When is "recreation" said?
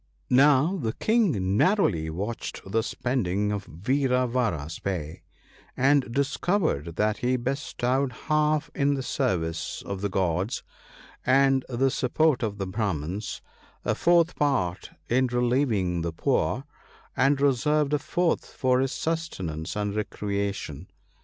19.95-20.87